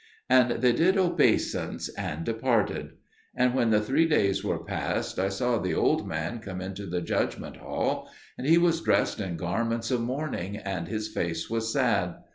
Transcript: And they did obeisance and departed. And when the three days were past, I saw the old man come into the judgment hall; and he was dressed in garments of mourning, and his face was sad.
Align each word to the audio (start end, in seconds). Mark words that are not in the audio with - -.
And 0.31 0.63
they 0.63 0.71
did 0.71 0.97
obeisance 0.97 1.87
and 1.89 2.23
departed. 2.25 2.93
And 3.35 3.53
when 3.53 3.69
the 3.69 3.79
three 3.79 4.07
days 4.07 4.43
were 4.43 4.63
past, 4.65 5.19
I 5.19 5.29
saw 5.29 5.59
the 5.59 5.75
old 5.75 6.07
man 6.07 6.39
come 6.39 6.59
into 6.59 6.87
the 6.87 7.01
judgment 7.01 7.57
hall; 7.57 8.09
and 8.35 8.47
he 8.47 8.57
was 8.57 8.81
dressed 8.81 9.19
in 9.21 9.37
garments 9.37 9.91
of 9.91 10.01
mourning, 10.01 10.57
and 10.57 10.87
his 10.87 11.07
face 11.07 11.51
was 11.51 11.71
sad. 11.71 12.15